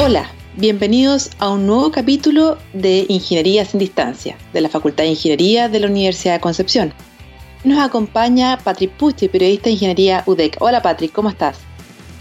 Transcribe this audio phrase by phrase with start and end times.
[0.00, 5.68] Hola, bienvenidos a un nuevo capítulo de Ingeniería sin Distancia, de la Facultad de Ingeniería
[5.68, 6.94] de la Universidad de Concepción.
[7.64, 10.58] Nos acompaña Patrick Pusti, periodista de Ingeniería UDEC.
[10.60, 11.58] Hola Patrick, ¿cómo estás?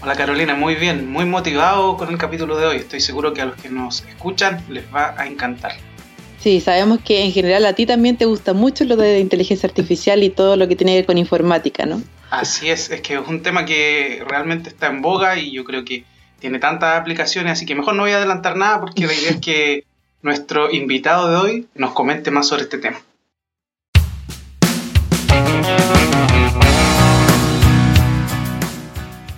[0.01, 2.77] Hola Carolina, muy bien, muy motivado con el capítulo de hoy.
[2.77, 5.73] Estoy seguro que a los que nos escuchan les va a encantar.
[6.39, 10.23] Sí, sabemos que en general a ti también te gusta mucho lo de inteligencia artificial
[10.23, 12.01] y todo lo que tiene que ver con informática, ¿no?
[12.31, 15.85] Así es, es que es un tema que realmente está en boga y yo creo
[15.85, 16.05] que
[16.39, 19.41] tiene tantas aplicaciones, así que mejor no voy a adelantar nada porque la idea es
[19.41, 19.85] que
[20.21, 22.99] nuestro invitado de hoy nos comente más sobre este tema.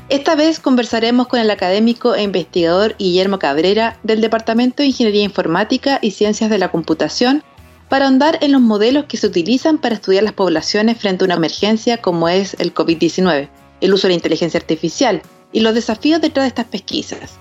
[0.10, 6.00] Esta vez conversaremos con el académico e investigador Guillermo Cabrera del Departamento de Ingeniería Informática
[6.02, 7.44] y Ciencias de la Computación
[7.90, 11.36] para ahondar en los modelos que se utilizan para estudiar las poblaciones frente a una
[11.36, 13.50] emergencia como es el COVID-19,
[13.82, 17.38] el uso de la inteligencia artificial y los desafíos detrás de estas pesquisas.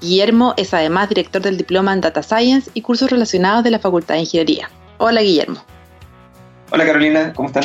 [0.00, 4.14] Guillermo es además director del diploma en Data Science y cursos relacionados de la Facultad
[4.14, 4.70] de Ingeniería.
[4.98, 5.62] Hola Guillermo.
[6.70, 7.64] Hola Carolina, ¿cómo están?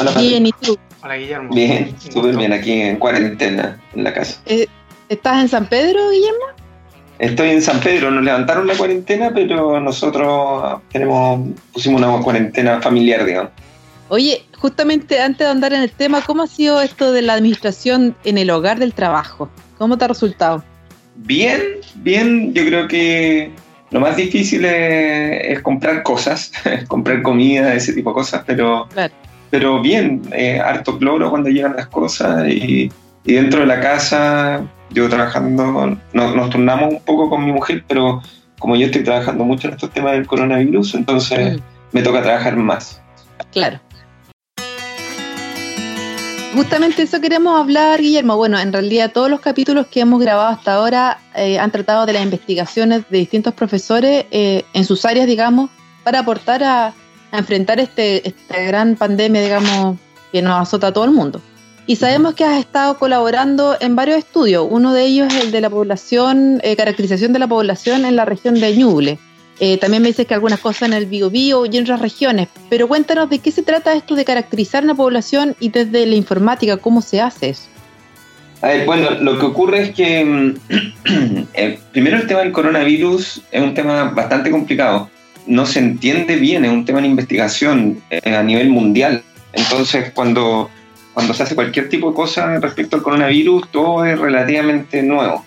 [0.00, 0.76] Hola, bien, ¿y tú?
[1.02, 1.54] Hola Guillermo.
[1.54, 4.40] Bien, súper bien, aquí en cuarentena, en la casa.
[4.46, 4.66] Eh,
[5.08, 6.44] ¿Estás en San Pedro, Guillermo?
[7.18, 13.24] Estoy en San Pedro, nos levantaron la cuarentena, pero nosotros tenemos, pusimos una cuarentena familiar,
[13.24, 13.52] digamos.
[14.08, 18.16] Oye, justamente antes de andar en el tema, ¿cómo ha sido esto de la administración
[18.24, 19.48] en el hogar del trabajo?
[19.78, 20.64] ¿Cómo te ha resultado?
[21.16, 21.62] Bien,
[21.96, 23.52] bien, yo creo que
[23.90, 26.52] lo más difícil es, comprar cosas,
[26.88, 28.88] comprar comida, ese tipo de cosas, pero,
[29.50, 32.90] pero bien, eh, harto cloro cuando llegan las cosas y,
[33.24, 38.22] dentro de la casa, yo trabajando, nos turnamos un poco con mi mujer, pero
[38.58, 41.60] como yo estoy trabajando mucho en estos temas del coronavirus, entonces mm.
[41.92, 43.02] me toca trabajar más.
[43.52, 43.80] Claro.
[46.56, 48.34] Justamente eso queremos hablar, Guillermo.
[48.38, 52.14] Bueno, en realidad todos los capítulos que hemos grabado hasta ahora eh, han tratado de
[52.14, 55.68] las investigaciones de distintos profesores eh, en sus áreas, digamos,
[56.02, 56.94] para aportar a,
[57.30, 59.98] enfrentar este, esta gran pandemia, digamos,
[60.32, 61.42] que nos azota a todo el mundo.
[61.86, 64.66] Y sabemos que has estado colaborando en varios estudios.
[64.70, 68.24] Uno de ellos es el de la población, eh, caracterización de la población en la
[68.24, 69.18] región de Ñuble.
[69.58, 72.88] Eh, también me dices que algunas cosas en el Biobío y en otras regiones, pero
[72.88, 77.00] cuéntanos de qué se trata esto de caracterizar una población y desde la informática, ¿cómo
[77.00, 77.68] se hace eso?
[78.84, 80.54] bueno, lo que ocurre es que mm,
[81.54, 85.08] eh, primero el tema del coronavirus es un tema bastante complicado.
[85.46, 89.22] No se entiende bien, es un tema de investigación eh, a nivel mundial.
[89.52, 90.68] Entonces, cuando,
[91.14, 95.44] cuando se hace cualquier tipo de cosa respecto al coronavirus, todo es relativamente nuevo.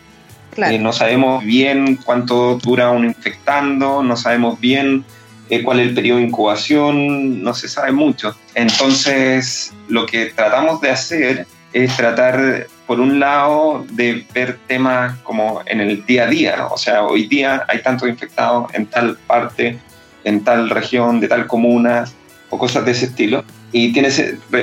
[0.58, 5.06] Eh, no sabemos bien cuánto dura uno infectando, no sabemos bien
[5.50, 8.36] eh, cuál es el periodo de incubación, no se sabe mucho.
[8.56, 15.62] Entonces, lo que tratamos de hacer es tratar, por un lado, de ver temas como
[15.66, 19.78] en el día a día, o sea, hoy día hay tantos infectados en tal parte,
[20.24, 22.06] en tal región, de tal comuna,
[22.50, 24.10] o cosas de ese estilo, y tiene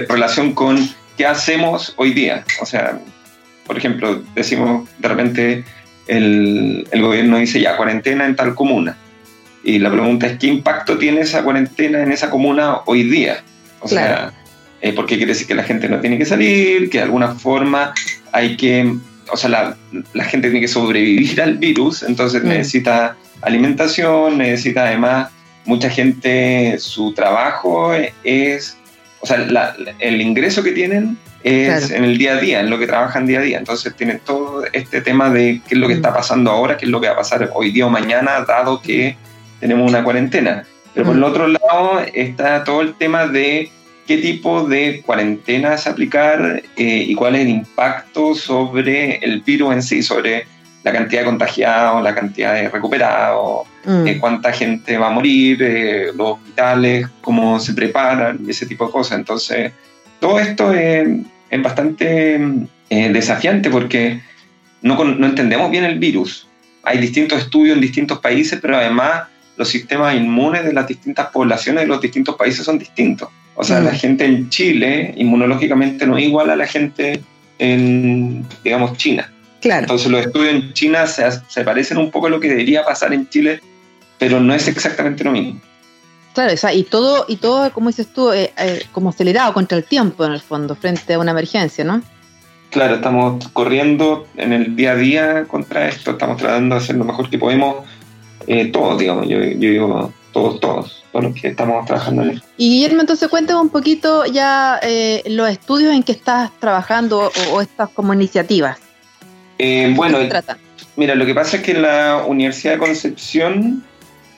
[0.08, 2.98] relación con qué hacemos hoy día, o sea,
[3.66, 5.65] por ejemplo, decimos de repente
[6.06, 8.97] el, el, gobierno dice ya, cuarentena en tal comuna.
[9.65, 13.43] Y la pregunta es, ¿qué impacto tiene esa cuarentena en esa comuna hoy día?
[13.81, 14.32] O sea,
[14.81, 17.93] eh, porque quiere decir que la gente no tiene que salir, que de alguna forma
[18.32, 18.94] hay que,
[19.31, 19.76] o sea, la,
[20.12, 22.49] la gente tiene que sobrevivir al virus, entonces mm.
[22.49, 25.31] necesita alimentación, necesita además,
[25.65, 28.76] mucha gente, su trabajo es,
[29.21, 32.86] o sea, el ingreso que tienen es en el día a día, en lo que
[32.86, 33.58] trabajan día a día.
[33.58, 36.14] Entonces tienen todo este tema de qué es lo que está mm.
[36.14, 39.16] pasando ahora, qué es lo que va a pasar hoy día o mañana, dado que
[39.60, 40.64] tenemos una cuarentena.
[40.93, 41.25] Pero por el mm.
[41.25, 43.70] otro lado está todo el tema de
[44.08, 49.82] qué tipo de cuarentenas aplicar eh, y cuál es el impacto sobre el virus en
[49.82, 50.46] sí, sobre
[50.82, 54.06] la cantidad de contagiados, la cantidad de recuperados, mm.
[54.06, 58.92] eh, cuánta gente va a morir, eh, los hospitales, cómo se preparan ese tipo de
[58.92, 59.19] cosas.
[59.19, 59.72] Entonces,
[60.20, 60.72] todo esto
[61.50, 62.40] es bastante
[62.90, 64.20] eh, desafiante porque
[64.82, 66.46] no, no entendemos bien el virus.
[66.82, 69.25] Hay distintos estudios en distintos países, pero además
[69.56, 73.28] los sistemas inmunes de las distintas poblaciones de los distintos países son distintos.
[73.54, 73.96] O sea, la mm.
[73.96, 77.22] gente en Chile inmunológicamente no es igual a la gente
[77.58, 79.32] en, digamos, China.
[79.62, 79.82] Claro.
[79.82, 83.14] Entonces los estudios en China se, se parecen un poco a lo que debería pasar
[83.14, 83.60] en Chile,
[84.19, 85.60] pero no es exactamente lo mismo.
[86.37, 89.79] Claro, o sea, y todo, y todo, como dices tú, eh, eh, como acelerado contra
[89.79, 92.03] el tiempo en el fondo, frente a una emergencia, ¿no?
[92.69, 97.05] Claro, estamos corriendo en el día a día contra esto, estamos tratando de hacer lo
[97.05, 97.87] mejor que podemos,
[98.47, 102.47] eh, todos, digamos, yo, yo digo todos, todos, todos los que estamos trabajando en esto.
[102.59, 104.79] Y Guillermo, entonces cuéntame un poquito ya
[105.25, 108.77] los estudios en que estás trabajando o, o estas como iniciativas.
[109.94, 110.19] Bueno.
[110.97, 113.83] Mira, lo que pasa es que en la Universidad de Concepción,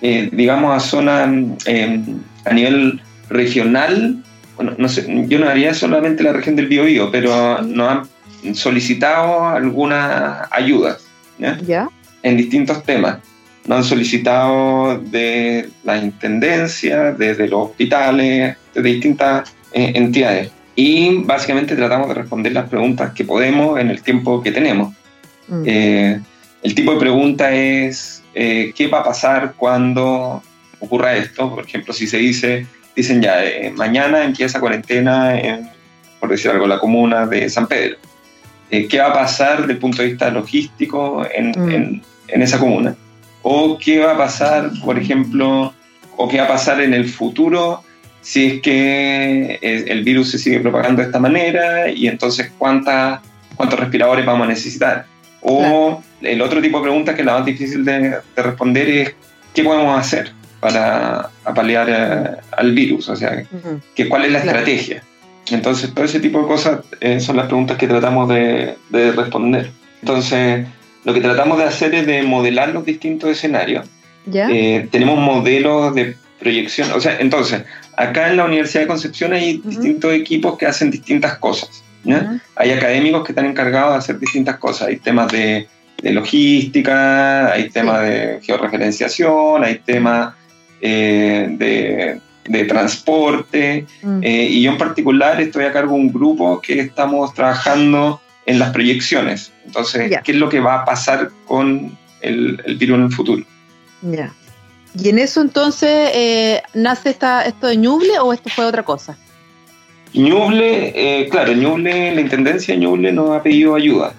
[0.02, 1.32] eh, digamos a zona,
[1.66, 2.00] eh,
[2.44, 4.22] a nivel regional,
[4.56, 9.48] bueno, no sé, yo no haría solamente la región del Biobío, pero nos han solicitado
[9.48, 11.04] algunas ayudas
[11.38, 11.58] ¿ya?
[11.66, 11.88] ¿Ya?
[12.22, 13.18] en distintos temas.
[13.66, 20.50] Nos han solicitado de las intendencias, desde los hospitales, de distintas eh, entidades.
[20.74, 24.94] Y básicamente tratamos de responder las preguntas que podemos en el tiempo que tenemos.
[25.48, 25.62] Mm.
[25.66, 26.20] Eh,
[26.62, 30.42] el tipo de pregunta es eh, qué va a pasar cuando
[30.80, 31.50] ocurra esto.
[31.54, 35.68] Por ejemplo, si se dice, dicen ya, eh, mañana empieza cuarentena en,
[36.20, 37.96] por decir algo, la comuna de San Pedro.
[38.70, 41.70] Eh, ¿Qué va a pasar desde el punto de vista logístico en, Mm.
[41.70, 42.94] en- en esa comuna?
[43.42, 45.72] ¿O qué va a pasar, por ejemplo,
[46.16, 47.82] o qué va a pasar en el futuro
[48.20, 53.20] si es que eh, el virus se sigue propagando de esta manera y entonces cuántas,
[53.56, 55.06] cuántos respiradores vamos a necesitar?
[55.40, 56.02] O Claro.
[56.22, 58.00] el otro tipo de pregunta que es la más difícil de,
[58.36, 59.14] de responder es
[59.54, 63.08] ¿qué podemos hacer para apalear eh, al virus?
[63.08, 63.80] O sea, Ujú.
[63.94, 64.58] que, ¿cuál es la Claro.
[64.58, 65.02] estrategia?
[65.50, 69.70] Entonces, todo ese tipo de cosas eh, son las preguntas que tratamos de, de responder.
[70.02, 70.66] Entonces,
[71.04, 73.86] lo que tratamos de hacer es de modelar los distintos escenarios.
[74.26, 74.48] ¿Ya?
[74.50, 76.90] Eh, tenemos modelos de proyección.
[76.92, 77.62] O sea, entonces,
[77.96, 79.68] acá en la Universidad de Concepción hay Ujú.
[79.70, 81.82] distintos equipos que hacen distintas cosas.
[82.56, 84.88] Hay académicos que están encargados de hacer distintas cosas.
[84.88, 85.68] Hay temas de,
[86.02, 90.34] de logística, hay temas de georreferenciación, hay temas
[90.80, 93.86] eh, de, de transporte.
[94.02, 94.20] Mm.
[94.22, 98.58] eh, y yo en particular estoy a cargo de un grupo que estamos trabajando en
[98.58, 99.52] las proyecciones.
[99.66, 100.10] Entonces.
[100.24, 103.44] ¿qué es lo que va a pasar con el, el virus en el futuro?
[104.02, 104.32] Ya.
[104.98, 109.16] ¿Y en eso entonces eh, nace esta, esto de Ñuble o esto fue otra cosa?
[110.14, 114.12] Ñuble, eh, claro, Ñuble, la Intendencia de Ñuble nos ha pedido ayuda.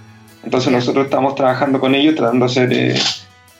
[0.44, 3.00] Entonces nosotros estamos trabajando con ellos, tratando de hacer eh,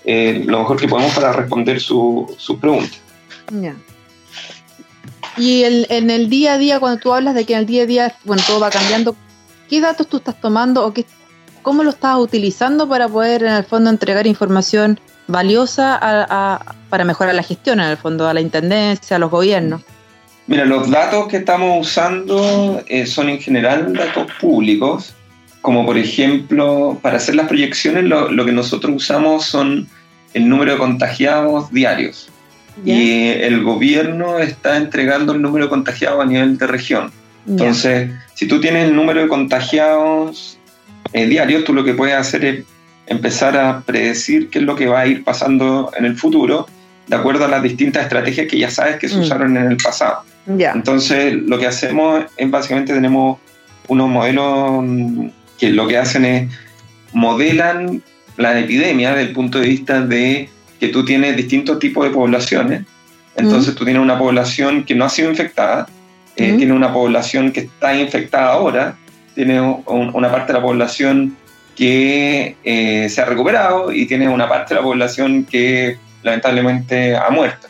[0.06, 3.00] eh, lo mejor que podemos para responder su- sus preguntas.
[3.52, 3.76] Ya.
[5.38, 7.84] Y el- en el día a día, cuando tú hablas de que en el día
[7.84, 9.16] a día, bueno, todo va cambiando,
[9.70, 11.06] ¿qué datos tú estás tomando o qué,
[11.62, 16.26] cómo lo estás utilizando para poder, en el fondo, entregar información valiosa a-
[16.56, 19.82] a- para mejorar la gestión, en el fondo, a la intendencia, a los gobiernos?
[20.50, 25.14] Mira, los datos que estamos usando eh, son en general datos públicos,
[25.62, 29.88] como por ejemplo, para hacer las proyecciones lo, lo que nosotros usamos son
[30.34, 32.30] el número de contagiados diarios.
[32.84, 37.12] Y el gobierno está entregando el número de contagiados a nivel de región.
[37.48, 40.58] Entonces, si tú tienes el número de contagiados
[41.14, 42.66] eh, diarios, tú lo que puedes hacer es
[43.06, 46.66] empezar a predecir qué es lo que va a ir pasando en el futuro,
[47.10, 49.22] de acuerdo a las distintas estrategias que ya sabes que se Mm.
[49.22, 50.24] usaron en el pasado.
[50.74, 53.40] Entonces, lo que hacemos es básicamente tenemos
[53.88, 55.28] unos modelos mm,
[55.60, 56.50] que lo que hacen es
[57.14, 58.02] modelan
[58.38, 60.50] la epidemia desde el punto de vista de
[60.80, 62.84] que tú tienes distintos tipos de poblaciones.
[63.36, 65.88] Entonces, tú tienes una población que no ha sido infectada,
[66.36, 66.58] eh, Mm.
[66.58, 68.96] tienes una población que está infectada ahora,
[69.36, 71.36] tienes un- una parte de la población
[71.76, 77.30] que eh, se ha recuperado y tienes una parte de la población que lamentablemente ha
[77.30, 77.68] muerto.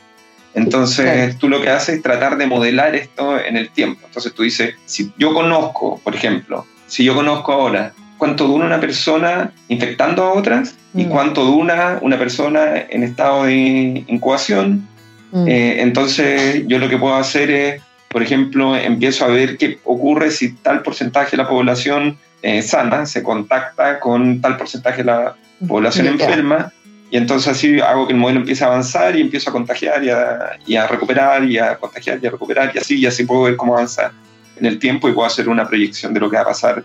[0.56, 4.02] Entonces, tú lo que haces es tratar de modelar esto en el tiempo.
[4.08, 8.80] Entonces, tú dices, si yo conozco, por ejemplo, si yo conozco ahora cuánto dura una
[8.80, 11.10] persona infectando a otras y Mm.
[11.10, 14.88] cuánto dura una persona en estado de incubación,
[15.32, 15.48] Mm.
[15.48, 20.32] eh, entonces yo lo que puedo hacer es, por ejemplo, empiezo a ver qué ocurre
[20.32, 25.36] si tal porcentaje de la población eh, sana se contacta con tal porcentaje de la
[25.68, 26.12] población Ya.
[26.14, 26.72] enferma
[27.12, 30.10] y entonces así hago que el modelo empiece a avanzar y empiezo a contagiar y
[30.10, 33.44] a, y a recuperar y a contagiar y a recuperar y así y así puedo
[33.44, 34.12] ver cómo avanza
[34.58, 36.84] en el tiempo y puedo hacer una proyección de lo que va a pasar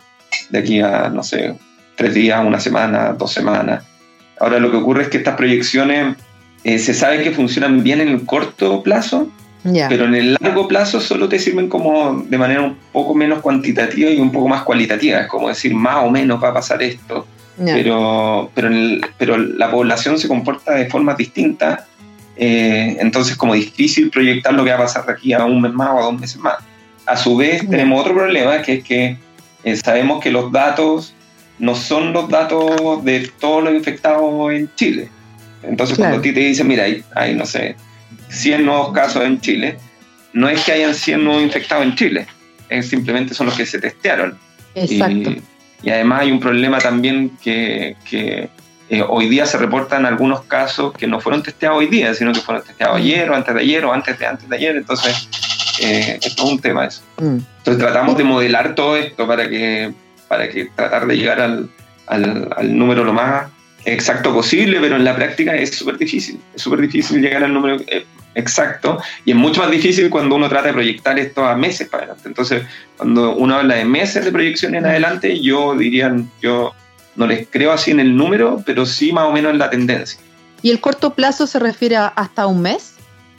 [0.51, 1.55] de aquí a, no sé,
[1.97, 3.85] tres días, una semana, dos semanas.
[4.41, 6.17] Ahora lo que ocurre es que estas proyecciones
[6.65, 9.31] eh, se sabe que funcionan bien en el corto plazo,
[9.65, 9.89] Ya.
[9.89, 14.11] pero en el largo plazo solo te sirven como de manera un poco menos cuantitativa
[14.11, 15.21] y un poco más cualitativa.
[15.21, 17.27] Es como decir, más o menos va a pasar esto,
[17.75, 21.85] Pero, pero, el- pero la población se comporta de formas distintas,
[22.37, 25.73] eh, entonces como difícil proyectar lo que va a pasar de aquí a un mes
[25.73, 26.57] más o a dos meses más.
[27.07, 29.19] A su vez tenemos otro problema, que es que
[29.63, 31.15] eh, sabemos que los datos
[31.59, 35.09] no son los datos de todos los infectados en Chile.
[35.63, 36.85] Entonces, cuando a ti te dicen, mira,
[37.15, 37.77] hay, no sé,
[38.29, 39.77] 100 nuevos casos en Chile,
[40.33, 42.27] no es que hayan 100 nuevos infectados en Chile,
[42.69, 44.37] es simplemente son los que se testearon.
[44.75, 45.31] Exacto.
[45.31, 45.43] Y,
[45.91, 48.49] además hay un problema también que, que
[48.91, 52.41] eh, hoy día se reportan algunos casos que no fueron testeados hoy día, sino que
[52.41, 53.03] fueron testeados mm.
[53.03, 54.77] ayer o antes de ayer o antes de antes de ayer.
[54.77, 55.29] Entonces,
[55.81, 57.03] eh, es todo un tema eso.
[57.19, 57.39] Mm.
[57.59, 59.93] Entonces tratamos de modelar todo esto para que,
[60.29, 61.71] para que tratar de llegar al,
[62.07, 63.51] al, número lo más
[63.85, 66.41] exacto posible, pero en la práctica es súper difícil.
[66.55, 70.49] Es súper difícil llegar al número eh, exacto y es mucho más difícil cuando uno
[70.49, 72.29] trata de proyectar esto a meses para adelante.
[72.29, 72.63] Entonces,
[72.97, 76.73] cuando uno habla de meses de proyección en adelante, yo diría, yo
[77.17, 80.19] no les creo así en el número, pero sí más o menos en la tendencia.
[80.63, 82.95] ¿Y el corto plazo se refiere a hasta un mes?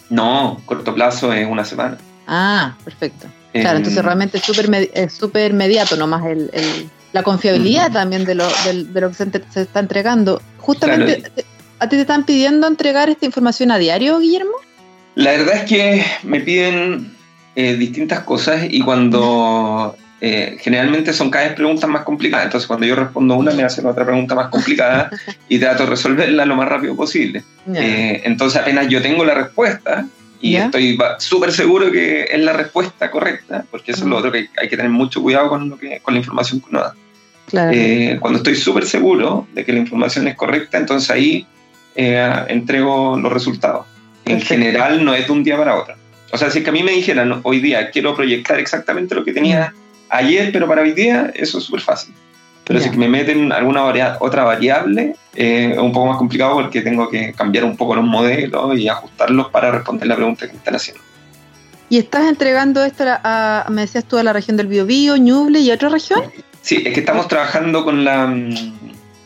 [0.09, 1.97] No, corto plazo es una semana.
[2.27, 3.27] Ah, perfecto.
[3.51, 4.37] Claro, entonces realmente
[4.93, 6.51] es súper inmediato nomás el,
[7.15, 10.41] la confiabilidad también de lo, de, lo que se, está entregando.
[10.57, 11.23] Justamente,
[11.79, 14.51] ¿a ti te están pidiendo entregar esta información a diario, Guillermo?
[15.15, 17.15] La verdad es que me piden
[17.55, 22.47] eh, distintas cosas y cuando eh, generalmente son cada vez preguntas más complicadas.
[22.47, 25.09] Entonces, cuando yo respondo una, me hacen otra pregunta más complicada
[25.47, 27.45] y trato de resolverla lo más rápido posible.
[27.73, 30.05] Eh, entonces, apenas yo tengo la respuesta
[30.41, 34.49] y estoy súper seguro que es la respuesta correcta, porque eso es lo otro que
[34.59, 36.93] hay que tener mucho cuidado con, lo que, con la información que uno da.
[37.71, 41.45] Eh, cuando estoy súper seguro de que la información es correcta, entonces ahí
[41.95, 43.85] entrego los resultados.
[44.25, 45.95] En general, no es de un día para otro.
[46.31, 49.23] O sea, si es que a mí me dijeran hoy día quiero proyectar exactamente lo
[49.23, 49.73] que tenía
[50.09, 52.13] ayer, pero para hoy día eso es súper fácil.
[52.65, 53.85] Pero si me meten alguna
[54.19, 58.03] otra variable, eh, es un poco más complicado porque tengo que cambiar un poco los
[58.03, 61.03] modelos y ajustarlos para responder la pregunta que me están haciendo.
[61.89, 65.71] ¿Y estás entregando esto a, me decías tú, a la región del Biobío, Ñuble y
[65.71, 66.23] otra región?
[66.65, 68.35] Sí, es que estamos trabajando con la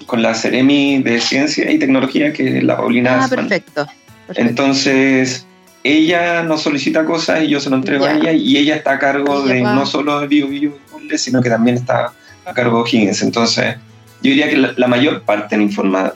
[0.06, 3.24] con la Ceremi de Ciencia y Tecnología, que es la Paulina.
[3.24, 3.88] Ah, perfecto,
[4.36, 5.46] Entonces,
[5.84, 9.00] ella nos solicita cosas y yo se lo entrego a ella y ella está a
[9.00, 10.78] cargo de no solo de Bio Bio
[11.16, 12.12] sino que también está
[12.44, 13.22] a cargo de Higgins.
[13.22, 13.76] Entonces,
[14.22, 15.66] yo diría que la, mayor parte de,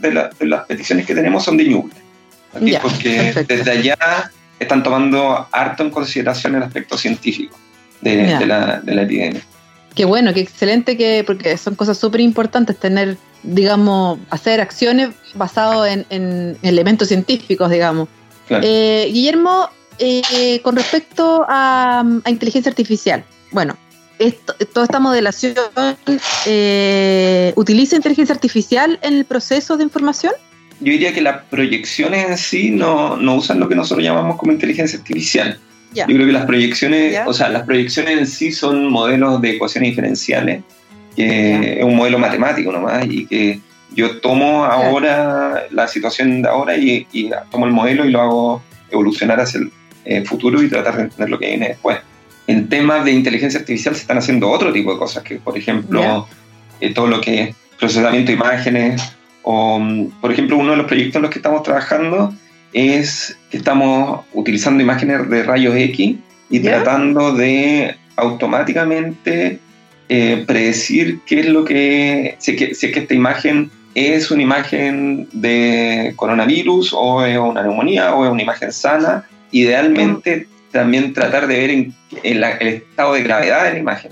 [0.02, 1.96] de, las peticiones que tenemos son de Ñuble.
[2.82, 3.98] porque desde allá
[4.60, 7.58] están tomando harto en consideración el aspecto científico
[8.02, 9.42] de, la, epidemia.
[9.96, 15.98] Qué bueno, qué excelente, que porque son cosas súper importantes tener, digamos, hacer acciones basadas
[16.10, 18.08] en elementos científicos, digamos.
[18.50, 19.70] Eh, Guillermo,
[20.00, 23.78] eh, con respecto a, inteligencia artificial, bueno,
[24.74, 25.56] toda esta modelación
[26.46, 30.34] eh, utiliza inteligencia artificial en el proceso de información?
[30.80, 35.00] Yo diría que las proyecciones en sí no, usan lo que nosotros llamamos como inteligencia
[35.00, 35.60] artificial.
[35.94, 39.92] Yo creo que las proyecciones, o sea, las proyecciones en sí son modelos de ecuaciones
[39.92, 40.64] diferenciales,
[41.16, 43.60] que es un modelo matemático nomás y que
[43.96, 47.08] yo tomo ahora la situación de ahora y,
[47.52, 49.72] tomo el modelo y lo hago evolucionar hacia el
[50.06, 52.00] eh, futuro y tratar de entender lo que viene después.
[52.48, 56.28] En temas de inteligencia artificial se están haciendo otro tipo de cosas, que por ejemplo
[56.82, 59.02] eh, todo lo que es procesamiento de imágenes,
[59.44, 62.34] o mm, por ejemplo uno de los proyectos en los que estamos trabajando
[62.74, 66.18] es que estamos utilizando imágenes de rayos X
[66.50, 69.60] y tratando de automáticamente
[70.10, 76.14] eh, predecir qué es lo que, si es que esta imagen es una imagen de
[76.16, 79.26] coronavirus o es una neumonía o es una imagen sana.
[79.52, 84.12] Idealmente también tratar de ver en, el estado de gravedad de la imagen,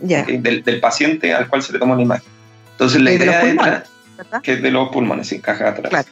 [0.00, 2.30] del, paciente al cual se le toma la imagen.
[2.72, 3.82] Entonces la idea detrás,
[4.42, 6.06] que es de los pulmones, sin caja atrás.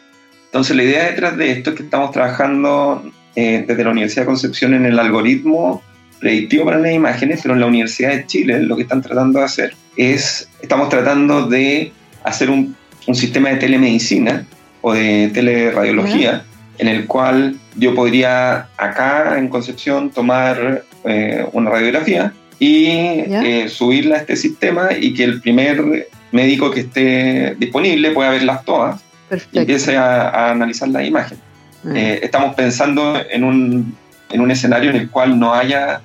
[0.57, 3.03] Entonces la idea detrás de esto es que estamos trabajando
[3.35, 5.83] eh, desde la Universidad de Concepción en el algoritmo
[6.19, 9.45] predictivo para las imágenes, pero en la Universidad de Chile lo que están tratando de
[9.45, 11.93] hacer es, estamos tratando de
[12.25, 12.75] hacer un
[13.07, 14.45] un sistema de telemedicina
[14.81, 16.45] o de teleradiología
[16.79, 24.17] en el cual yo podría acá en Concepción tomar eh, una radiografía y eh, subirla
[24.17, 29.03] a este sistema y que el primer médico que esté disponible pueda verlas todas
[29.53, 31.39] y empiece a, analizar la imagen.
[31.85, 31.93] Ah.
[31.95, 33.97] Eh, estamos pensando en un,
[34.31, 36.01] en un, escenario en el cual no haya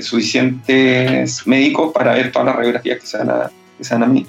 [0.00, 4.06] suficientes médicos para ver todas las radiografías que se van a, que se van a
[4.06, 4.26] mí,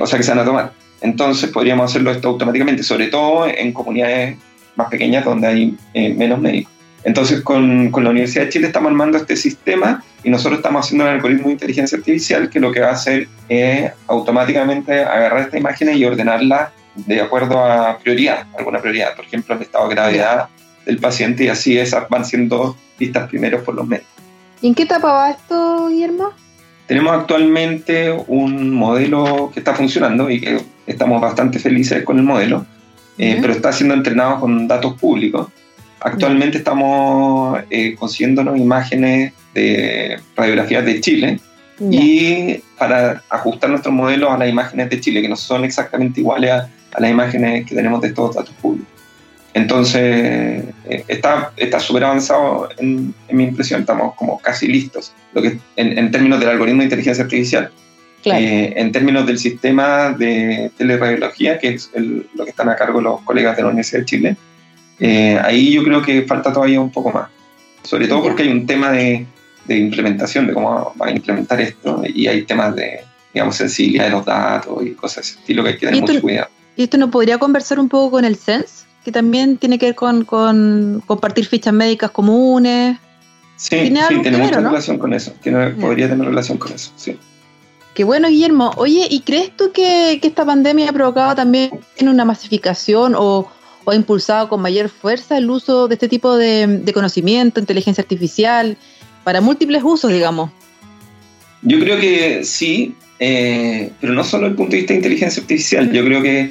[0.00, 0.72] o sea, que se van a tomar.
[1.02, 4.36] Entonces podríamos hacerlo esto automáticamente, sobre todo en comunidades
[4.76, 6.72] más pequeñas donde hay eh, menos médicos.
[7.04, 11.04] Entonces con, con, la Universidad de Chile estamos armando este sistema y nosotros estamos haciendo
[11.04, 15.58] un algoritmo de inteligencia artificial que lo que va a hacer es automáticamente agarrar esta
[15.58, 20.48] imagen y ordenarla de acuerdo a prioridad, alguna prioridad, por ejemplo el estado de gravedad
[20.84, 24.10] del paciente y así esas van siendo vistas primero por los médicos.
[24.60, 26.32] ¿Y en qué etapa va esto, Guillermo?
[26.92, 32.66] tenemos actualmente un modelo que está funcionando y que estamos bastante felices con el modelo,
[33.16, 35.48] eh, pero está siendo entrenado con datos públicos.
[36.00, 41.40] Actualmente estamos eh, consiguiéndonos imágenes de radiografías de Chile
[41.80, 46.50] y para ajustar nuestros modelos a las imágenes de Chile, que no son exactamente iguales
[46.50, 46.68] a,
[46.98, 48.88] las imágenes que tenemos de estos datos públicos.
[49.54, 56.10] Entonces, eh, está súper avanzado en, mi impresión, estamos como casi listos, lo que en,
[56.10, 57.70] términos del algoritmo de inteligencia artificial.
[58.24, 63.20] Eh, en términos del sistema de teleradiología, que es lo que están a cargo los
[63.22, 64.36] colegas de la Universidad de Chile,
[65.00, 67.28] eh, ahí yo creo que falta todavía un poco más.
[67.82, 69.26] Sobre todo porque hay un tema de,
[69.66, 73.00] de implementación, de cómo van a implementar esto, y hay temas de,
[73.34, 76.20] digamos, sensibilidad de los datos y cosas de ese estilo que hay que tener mucho
[76.20, 76.48] cuidado.
[76.76, 78.86] ¿Y esto no podría conversar un poco con el SENS?
[79.04, 82.98] Que también tiene que ver con, con compartir fichas médicas comunes.
[83.56, 85.32] Sí, ¿Tiene, sí, tiene mucha relación con eso.
[85.42, 87.18] Tiene, podría tener relación con eso, sí.
[87.94, 88.72] Qué bueno, Guillermo.
[88.76, 93.50] Oye, ¿y crees tú que, que esta pandemia ha provocado también una masificación o,
[93.84, 98.76] o ha impulsado con mayor fuerza el uso de este tipo de, conocimiento, inteligencia artificial,
[99.24, 100.50] para múltiples usos, digamos.
[101.62, 105.42] Yo creo que sí, eh, pero no solo desde el punto de vista de inteligencia
[105.42, 106.50] artificial, yo creo que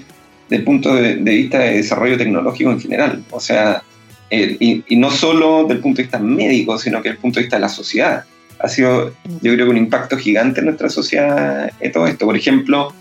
[0.50, 3.24] desde el punto de, vista de desarrollo tecnológico en general.
[3.32, 3.84] O sea,
[4.30, 7.40] eh, y, no solo desde el punto de vista médico, sino que desde el punto
[7.40, 8.24] de vista de la sociedad.
[8.60, 12.26] Ha sido, yo creo que un impacto gigante en nuestra sociedad eh, todo esto.
[12.26, 12.94] Por ejemplo,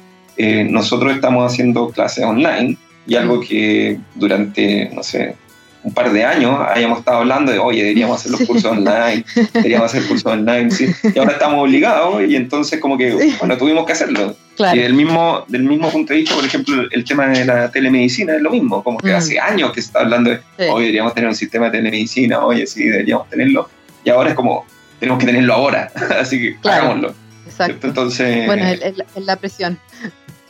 [0.70, 5.34] nosotros estamos haciendo clases online y algo que durante, no sé,
[5.82, 9.86] un par de años habíamos estado hablando de, oye, deberíamos hacer los cursos online, deberíamos
[9.86, 10.92] hacer cursos online, sí.
[11.14, 14.36] Y ahora estamos obligados y entonces como que, bueno, tuvimos que hacerlo.
[14.74, 18.34] Y del mismo, del mismo punto de vista, por ejemplo, el tema de la telemedicina
[18.34, 19.16] es lo mismo, como que mm.
[19.16, 22.66] hace años que se está hablando de, oye, deberíamos tener un sistema de telemedicina, oye,
[22.66, 23.70] sí, deberíamos tenerlo.
[24.04, 24.66] Y ahora es como,
[24.98, 27.14] tenemos que tenerlo ahora, así que hagámoslo.
[27.46, 27.86] Exacto.
[27.86, 29.78] Entonces, bueno, es la presión.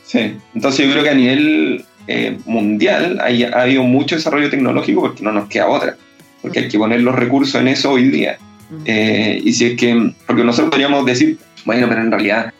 [0.03, 5.23] Sí, entonces yo creo que a nivel eh, mundial ha habido mucho desarrollo tecnológico porque
[5.23, 5.95] no nos queda otra,
[6.41, 8.37] porque hay que poner los recursos en eso hoy día.
[8.85, 12.53] Eh, y si es que, porque nosotros podríamos decir, bueno, pero en realidad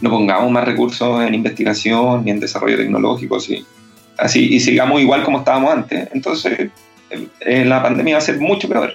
[0.00, 3.66] no pongamos más recursos en investigación ni en desarrollo tecnológico, sí.
[4.16, 6.70] así, y sigamos igual como estábamos antes, entonces
[7.40, 8.94] eh, la pandemia va a ser mucho peor,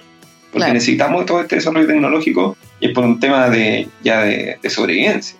[0.52, 4.70] porque necesitamos todo este desarrollo tecnológico y es por un tema de, ya de, de
[4.70, 5.36] sobrevivencia.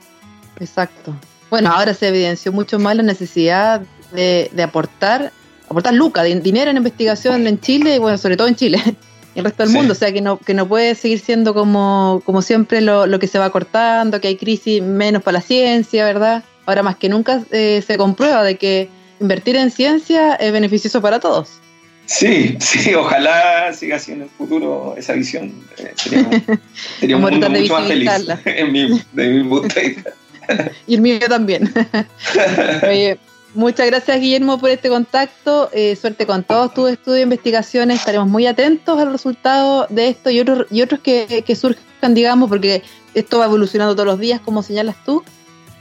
[0.61, 1.15] Exacto.
[1.51, 3.83] Bueno, ahora se evidenció mucho más la necesidad
[4.15, 5.33] de, aportar,
[5.69, 8.81] aportar lucas, dinero en investigación en Chile y bueno, sobre todo en Chile
[9.35, 12.23] y el resto del mundo, o sea que no, que no puede seguir siendo como,
[12.25, 16.05] como siempre lo, lo, que se va cortando, que hay crisis menos para la ciencia,
[16.05, 16.45] ¿verdad?
[16.67, 18.89] Ahora más que nunca eh, se comprueba de que
[19.21, 21.61] invertir en ciencia es beneficioso para todos.
[22.07, 25.53] Sí, sí, ojalá siga siendo en el futuro esa visión.
[25.79, 28.11] Eh, sería, un mundo mucho más feliz
[28.45, 30.15] en mi, de mi punto de vista.
[30.87, 31.73] y el mío también.
[32.83, 33.19] Oye,
[33.55, 35.71] Muchas gracias, Guillermo, por este contacto.
[35.73, 38.01] Eh, suerte con todos tus estudios e investigaciones.
[38.01, 42.83] Estaremos muy atentos al resultado de esto y otros, y otros que, surjan, digamos, porque
[43.15, 45.23] esto va evolucionando todos los días, como señalas tú.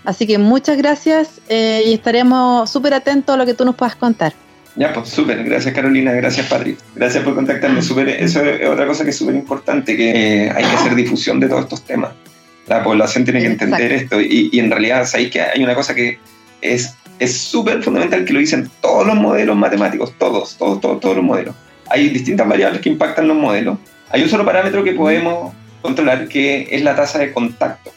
[0.06, 3.96] Así que muchas gracias eh, y estaremos súper atentos a lo que tú nos puedas
[3.96, 4.34] contar.
[4.76, 5.44] Ya, pues súper.
[5.44, 6.12] Gracias, Carolina.
[6.12, 6.78] Gracias, Patrick.
[6.94, 7.82] Gracias por contactarme.
[7.82, 11.40] Super, eso es otra cosa que es súper importante, que eh, hay que hacer difusión
[11.40, 12.12] de todos estos temas.
[12.68, 14.22] La población tiene que entender esto.
[14.22, 16.20] Y, y en realidad, ¿sabéis que hay una cosa que
[16.62, 21.16] es es súper fundamental que lo dicen todos los modelos matemáticos, todos, todos, todos, todos
[21.16, 21.56] los modelos.
[21.90, 23.78] Hay distintas variables que impactan los modelos.
[24.10, 27.92] Hay un solo parámetro que podemos controlar que es la tasa de contacto,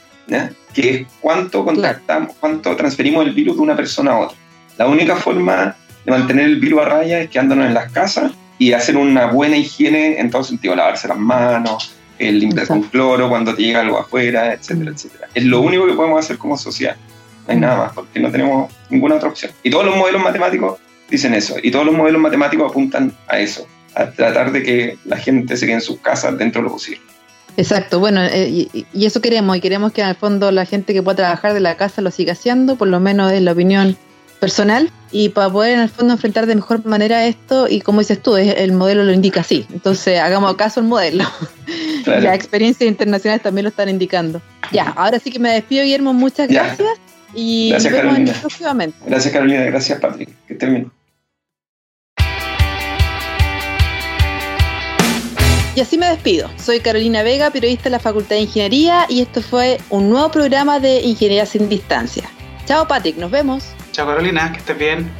[0.74, 4.36] que es cuánto contactamos, cuánto transferimos el virus de una persona a otra.
[4.76, 8.72] La única forma de mantener el virus a raya es quedándonos en las casas y
[8.72, 13.54] hacer una buena higiene en todo sentido, lavarse las manos, el limpiar con cloro cuando
[13.54, 15.28] te llega algo afuera, etcétera, etcétera.
[15.34, 16.96] Es lo único que podemos hacer como sociedad.
[17.46, 19.52] No hay nada más, porque no tenemos ninguna otra opción.
[19.62, 20.78] Y todos los modelos matemáticos
[21.10, 25.16] dicen eso, y todos los modelos matemáticos apuntan a eso, a tratar de que la
[25.16, 27.00] gente se quede en sus casas dentro de lo posible.
[27.56, 31.02] Exacto, bueno, eh, y, eso queremos, y queremos que en el fondo la gente que
[31.02, 33.96] pueda trabajar de la casa lo siga haciendo, por lo menos es la opinión
[34.40, 38.20] personal, y para poder en el fondo enfrentar de mejor manera esto, y como dices
[38.20, 41.24] tú, el modelo lo indica así, entonces hagamos caso al modelo.
[42.04, 44.40] Las experiencias internacionales también lo están indicando.
[44.70, 46.88] Ya, ahora sí que me despido, Guillermo, muchas gracias.
[47.34, 48.40] Y gracias, nos vemos Carolina.
[48.40, 48.98] próximamente.
[49.06, 49.64] Gracias, Carolina.
[49.64, 50.30] Gracias, Patrick.
[50.46, 50.90] Que estén
[55.76, 56.50] Y así me despido.
[56.56, 60.80] Soy Carolina Vega, periodista de la Facultad de Ingeniería, y esto fue un nuevo programa
[60.80, 62.24] de Ingeniería sin Distancia.
[62.64, 63.18] Chao, Patrick.
[63.18, 63.74] Nos vemos.
[63.92, 64.50] Chao, Carolina.
[64.52, 65.10] Que estés bien.